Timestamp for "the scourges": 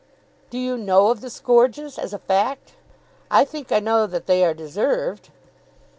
1.21-1.99